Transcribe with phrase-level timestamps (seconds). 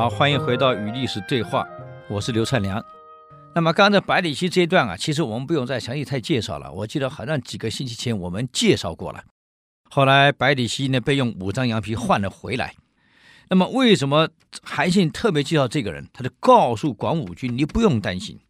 [0.00, 1.68] 好，欢迎回到与历史对话，
[2.08, 2.82] 我是刘灿良。
[3.54, 6.72] 那么刚才百里奚这一段啊，其实我们不用再详细太介绍了。
[6.72, 9.22] 我记得好像几个星期前我们介绍过了。
[9.90, 12.74] 后来百里奚呢被用五张羊皮换了回来。
[13.50, 14.30] 那么为什么
[14.62, 16.08] 韩信特别介绍这个人？
[16.14, 18.40] 他就告诉广武军：你不用担心，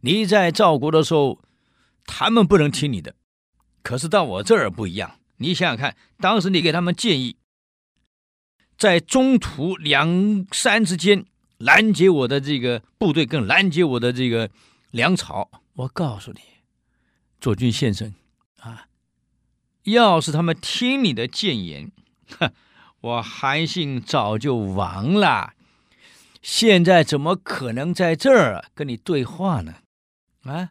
[0.00, 1.38] 你在赵国的时候，
[2.06, 3.14] 他们不能听你的。
[3.82, 5.16] 可是到我这儿不一样。
[5.36, 7.36] 你想想看，当时你给他们建议，
[8.78, 11.26] 在中途两山之间。
[11.58, 14.48] 拦截我的这个部队，跟拦截我的这个
[14.92, 15.50] 粮草。
[15.72, 16.38] 我告诉你，
[17.40, 18.14] 左军先生
[18.60, 18.86] 啊，
[19.82, 21.90] 要是他们听你的谏言，
[22.38, 22.52] 哼，
[23.02, 25.54] 我韩信早就亡了。
[26.40, 29.78] 现在怎么可能在这儿跟你对话呢？
[30.44, 30.70] 啊，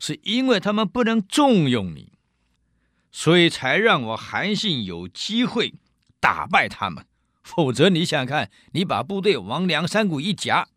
[0.00, 2.14] 是因为他们不能重用你，
[3.12, 5.74] 所以才让我韩信有机会
[6.18, 7.06] 打败他们。
[7.48, 10.68] 否则，你想想看，你把部队往梁山谷一夹，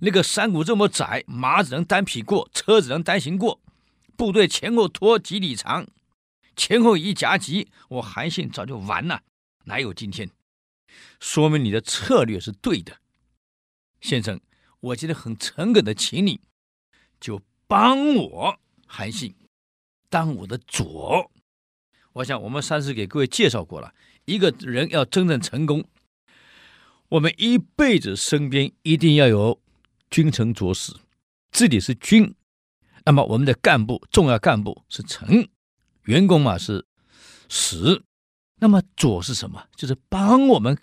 [0.00, 3.58] 那个山谷这么窄，马只能单匹过，车只能单行过，
[4.14, 5.86] 部队前后拖几里长，
[6.54, 9.22] 前后一夹击，我韩信早就完了，
[9.64, 10.30] 哪有今天？
[11.20, 12.98] 说明你的策略是对的，
[14.02, 14.38] 先生，
[14.80, 16.42] 我今天很诚恳的请你，
[17.18, 19.34] 就帮我韩信
[20.10, 21.30] 当我的左。
[22.12, 23.94] 我想我们上次给各位介绍过了。
[24.28, 25.86] 一个人要真正成功，
[27.08, 29.58] 我们一辈子身边一定要有
[30.10, 30.92] 君臣佐使，
[31.50, 32.34] 自己是君，
[33.06, 35.48] 那么我们的干部、重要干部是臣，
[36.02, 36.84] 员工嘛是
[37.48, 38.02] 使，
[38.60, 39.64] 那么佐是什么？
[39.74, 40.78] 就是帮我们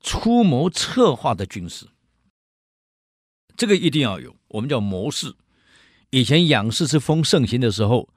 [0.00, 1.86] 出谋策划的军师，
[3.58, 5.34] 这个一定要有，我们叫谋士。
[6.08, 8.08] 以前仰视之风盛行的时候，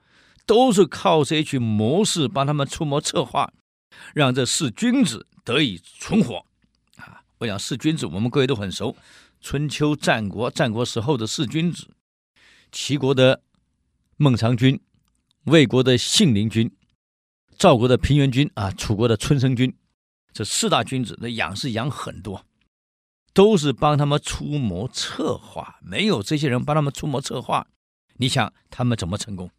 [0.46, 3.52] 都是靠这一群谋士帮他们出谋策划。
[4.14, 6.44] 让这四君子得以存活，
[6.96, 7.22] 啊！
[7.38, 8.96] 我想四君子，我们各位都很熟。
[9.40, 11.88] 春秋战国战国时候的四君子，
[12.70, 13.42] 齐国的
[14.16, 14.78] 孟尝君，
[15.44, 16.70] 魏国的信陵君，
[17.56, 19.74] 赵国的平原君啊，楚国的春申君，
[20.32, 22.44] 这四大君子，那养是养很多，
[23.32, 25.78] 都是帮他们出谋策划。
[25.80, 27.66] 没有这些人帮他们出谋策划，
[28.18, 29.50] 你想他们怎么成功？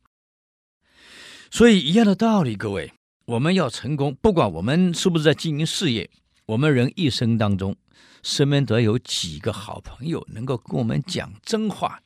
[1.49, 2.93] 所以一样的道理，各位。
[3.31, 6.09] 我们要成功，不管我们是不是在经营事业，
[6.47, 7.77] 我们人一生当中，
[8.21, 12.01] 身边得有几个好朋友能够跟我们讲真话。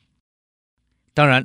[1.12, 1.44] 当然，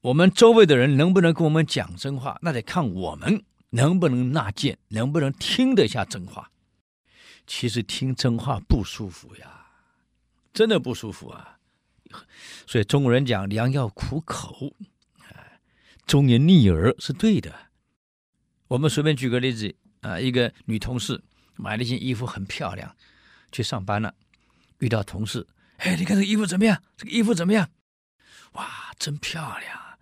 [0.00, 6.50] 我们周围的人能不能跟我们讲真话，那得看我们能不能纳谏，能不能听得下真话。
[7.46, 9.68] 其实听真话不舒服呀，
[10.52, 11.58] 真的不舒服啊。
[12.66, 14.74] 所以中国人讲良药苦口，
[16.04, 17.65] 忠言逆耳是对的。
[18.68, 21.22] 我们随便举个例子啊，一个女同事
[21.54, 22.94] 买了一件衣服很漂亮，
[23.52, 24.14] 去上班了，
[24.78, 25.46] 遇到同事，
[25.78, 26.82] 哎，你看这衣服怎么样？
[26.96, 27.70] 这个衣服怎么样？
[28.52, 29.98] 哇，真漂亮，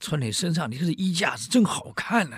[0.00, 2.36] 穿你身上，你看这衣架子真好看呢，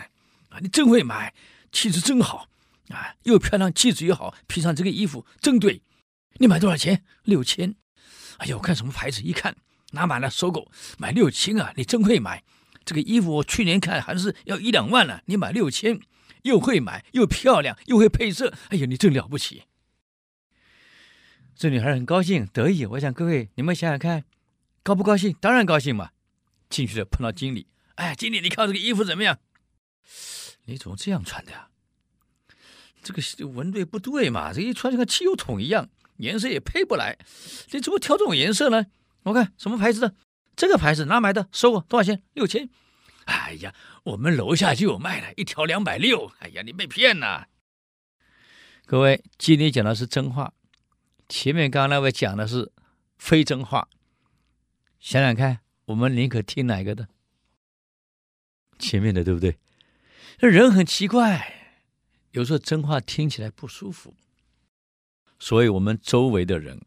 [0.51, 1.33] 啊，你真会买，
[1.73, 2.49] 气质真好，
[2.89, 5.83] 啊，又漂亮，气质又好，披上这个衣服真对。
[6.35, 7.05] 你买多少钱？
[7.25, 7.75] 六千。
[8.39, 9.21] 哎呦，我看什么牌子？
[9.23, 9.55] 一看
[9.93, 12.43] 拿满了，收购，买六千啊，你真会买。
[12.91, 16.01] 这个衣服我去年看还是要一两万呢，你买六千，
[16.43, 19.63] 又会买又漂亮又会配色，哎呀，你真了不起！
[21.55, 22.85] 这女孩很高兴得意。
[22.87, 24.25] 我想各位你们想想看，
[24.83, 25.33] 高不高兴？
[25.41, 26.11] 当然高兴嘛。
[26.69, 29.39] 进去了碰到经理，哎，经理你看这个衣服怎么样？
[30.65, 31.69] 你怎么这样穿的呀？
[33.05, 34.53] 这个纹对不对嘛？
[34.53, 37.17] 这一穿就跟汽油桶一样，颜色也配不来，
[37.71, 38.87] 你怎么挑这种颜色呢？
[39.23, 40.17] 我看什么牌子的？
[40.61, 41.49] 这个牌子哪买的？
[41.53, 42.23] 收我多少钱？
[42.35, 42.69] 六千。
[43.25, 46.31] 哎呀，我们楼下就有卖的，一条两百六。
[46.41, 47.49] 哎呀，你被骗了。
[48.85, 50.53] 各位，经理讲的是真话，
[51.31, 52.71] 前面刚刚那位讲的是
[53.17, 53.89] 非真话。
[54.99, 57.09] 想想看，我们宁可听哪个的？
[58.79, 59.57] 前面的，对不对？
[60.37, 61.73] 这人很奇怪，
[62.33, 64.15] 有时候真话听起来不舒服，
[65.39, 66.83] 所以我们周围的人，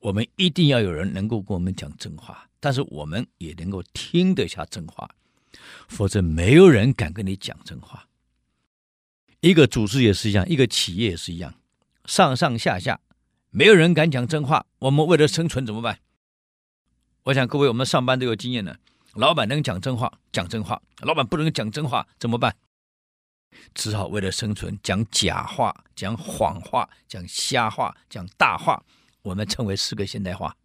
[0.00, 2.48] 我们一定要有人能够跟我们讲真话。
[2.58, 5.08] 但是我们也能够听得下真话，
[5.88, 8.08] 否则没有人敢跟你讲真话。
[9.40, 11.54] 一个组织也是一样，一个企业也是一样，
[12.06, 13.00] 上上下下
[13.50, 14.66] 没有人敢讲真话。
[14.80, 16.00] 我们为了生存怎么办？
[17.24, 18.78] 我想各位我们上班都有经验的，
[19.14, 22.56] 老板能讲真话讲真话，老板不能讲真话怎么办？
[23.74, 28.82] 只好为了生存讲假话、讲谎话、讲瞎话、讲大话，
[29.26, 30.56] 我们称为四个现代化。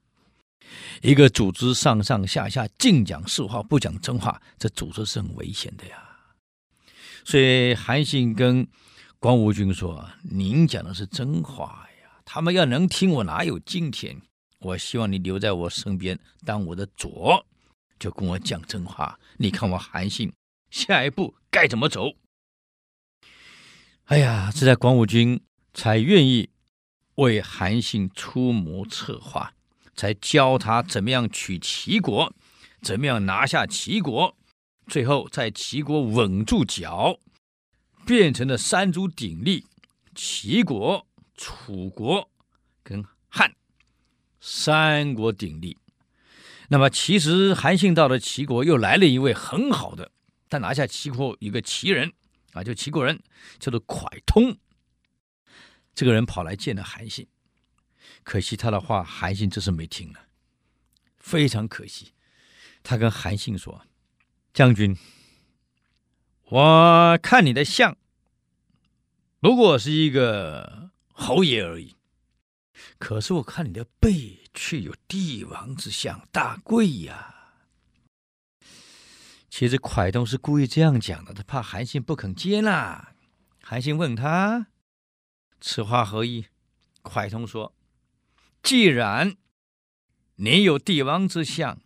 [1.02, 5.98] 一个组织上上下下净讲实话，不讲真话，这组织是很危险的呀。
[7.26, 8.68] 所以韩信跟
[9.20, 14.22] 广武军说：“您讲的是真话呀，他们要能听，我哪有今天？
[14.60, 17.44] 我希望你留在我身边，当我的左，
[17.98, 19.20] 就跟我讲真话。
[19.38, 20.32] 你看我韩信
[20.70, 22.12] 下一步该怎么走？
[24.06, 25.42] 哎呀，这在广武军
[25.74, 26.50] 才愿意
[27.22, 29.54] 为韩信出谋策划，
[29.96, 32.34] 才教他怎么样取齐国，
[32.82, 34.36] 怎么样拿下齐国，
[34.88, 37.20] 最后在齐国稳住脚，
[38.08, 39.68] 变成了三足鼎立，
[40.16, 42.30] 齐国、楚国
[42.82, 43.54] 跟汉。
[44.40, 45.78] 三国鼎立，
[46.70, 50.12] 那么其实韩信到了齐国，又来了一位很好的，
[50.50, 52.12] 他拿下齐国一个齐人
[52.54, 53.22] 啊，就齐国人
[53.60, 54.58] 叫做蒯通。
[55.94, 57.28] 这个人跑来见了韩信，
[58.24, 60.20] 可惜他的话韩信这是没听了，
[61.18, 62.14] 非常可惜。
[62.84, 63.86] 他跟韩信说
[64.54, 64.98] ：“将军，
[66.46, 67.96] 我看你的相，
[69.40, 71.96] 不过是一个侯爷而已。”
[72.98, 77.36] 可是我看你的背却有帝王之相，大贵呀！
[79.50, 83.14] 其实蒯通是故意这样讲的，他怕韩信不肯接纳。
[83.62, 84.68] 韩信问他
[85.62, 86.48] ：“此话何意？”
[87.02, 87.74] 蒯通说
[88.62, 89.38] ：“既然
[90.36, 91.80] 你有帝王之相，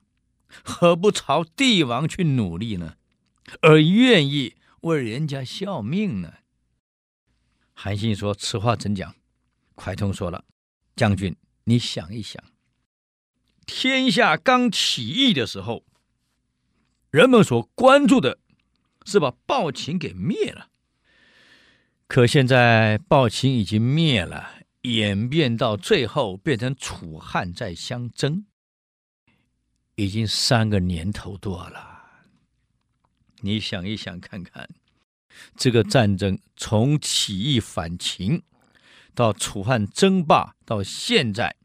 [0.64, 2.96] 何不朝帝王去努力呢？
[3.62, 6.36] 而愿意为人家效命呢？”
[7.78, 9.16] 韩信说：“此话怎讲？”
[9.76, 10.46] 蒯通说了。
[10.96, 11.36] 将军，
[11.66, 12.42] 你想一想，
[13.66, 15.84] 天下刚起义的时候，
[17.12, 18.40] 人们所关注的
[19.06, 20.70] 是把暴秦给灭了。
[22.08, 24.54] 可现在暴秦已经灭了，
[24.84, 28.46] 演变到最后变成楚汉在相争，
[29.96, 31.94] 已经三个年头多了。
[33.42, 34.70] 你想一想看看，
[35.56, 38.44] 这个战争从起义反秦。
[39.14, 41.56] 到楚汉争霸到现在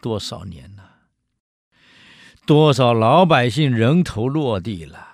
[0.00, 1.08] 多少年了？
[2.46, 5.06] 多少老百姓人头落地了？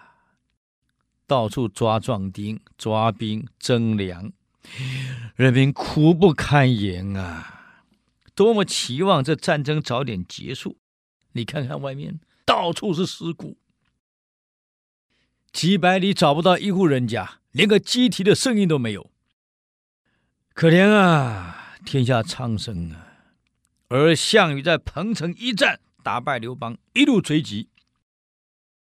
[1.27, 4.33] 到处抓壮丁、抓兵、征粮，
[5.37, 7.77] 人民苦不堪言啊！
[8.35, 10.79] 多么期望这战争早点结束！
[11.33, 13.59] 你看看外面，到处是尸骨，
[15.53, 19.11] 几百里找不到一户人家，连个鸡啼的声音都没有，
[20.55, 21.77] 可怜啊！
[21.85, 23.09] 天下苍生啊！
[23.89, 27.69] 而项羽在彭城一战打败刘邦，一路追击，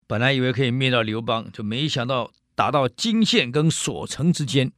[0.06, 4.72] 本来以为可以灭掉刘邦，就没想到打到泾县跟所城之间，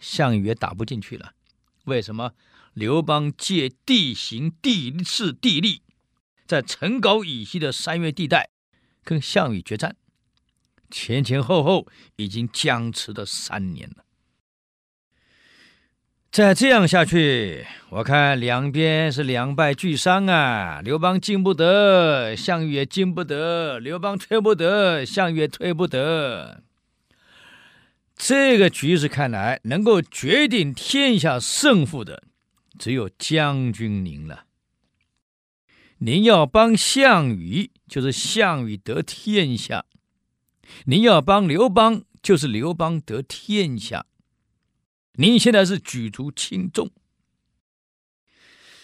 [0.00, 1.34] 项羽也打不进去了。
[1.84, 2.32] 为什么？
[2.72, 5.82] 刘邦借地形、地势、地利，
[6.46, 8.50] 在陈高以西的山岳地带
[9.02, 9.96] 跟项羽决战，
[10.90, 11.86] 前前后后
[12.16, 14.04] 已经僵持了三年了。
[16.30, 20.80] 再这样下去，我看两边是两败俱伤啊！
[20.80, 26.62] 刘邦进不得，项羽也进不得；刘邦退不得，项羽也退不得。
[28.22, 32.22] 这个局势看来，能够决定天下胜负的，
[32.78, 34.44] 只有将军您了。
[36.00, 39.86] 您要帮项羽，就是项羽得天下；
[40.84, 44.04] 您要帮刘邦，就是刘邦得天下。
[45.12, 46.90] 您现在是举足轻重。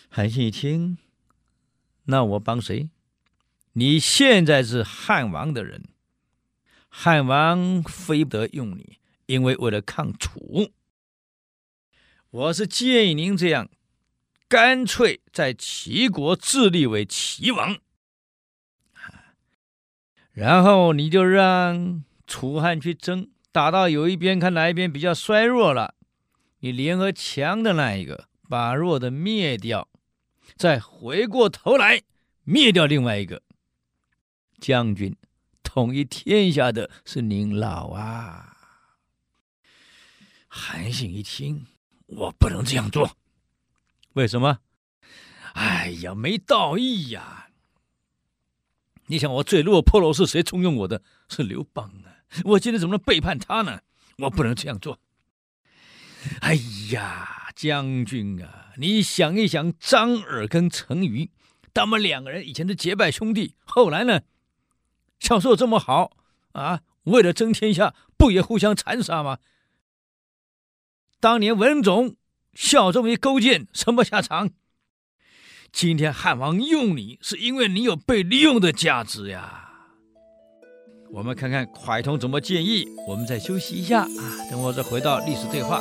[0.08, 0.96] 韩信一听，
[2.04, 2.88] 那我帮谁？
[3.74, 5.84] 你现在是汉王的人，
[6.88, 10.72] 汉王非不得用你，因为为了抗楚。
[12.30, 13.68] 我是建议您这样，
[14.48, 17.78] 干脆在齐国自立为齐王，
[20.32, 25.94] 然后你就让楚汉去争，打到有一边，看哪一边比较衰弱了。
[26.58, 29.88] 你联合强的那一个，把弱的灭掉，
[30.56, 32.02] 再回过头来
[32.44, 33.42] 灭掉另外一个。
[34.58, 35.16] 将军
[35.62, 38.55] 统一天下的是您老啊！
[40.58, 41.66] 韩信一听，
[42.06, 43.14] 我不能这样做。
[44.14, 44.60] 为什么？
[45.52, 47.50] 哎呀，没道义呀！
[49.08, 51.02] 你想，我最落魄了，是谁重用我的？
[51.28, 52.24] 是刘邦啊！
[52.44, 53.82] 我今天怎么能背叛他呢？
[54.16, 54.98] 我不能这样做。
[56.40, 56.54] 哎
[56.90, 61.28] 呀，将军啊，你想一想，张耳跟陈馀，
[61.74, 64.22] 他们两个人以前是结拜兄弟，后来呢，
[65.20, 66.16] 小时候这么好
[66.52, 66.80] 啊？
[67.02, 69.38] 为了争天下，不也互相残杀吗？
[71.18, 72.16] 当年文种
[72.52, 74.50] 效忠于勾践，什么下场？
[75.72, 79.62] 今天汉王用你，是因为你有被利用的价值呀。
[81.12, 82.86] 我们看看蒯通怎么建议。
[83.08, 84.10] 我们再休息一下啊，
[84.50, 85.80] 等我再回到历史对话。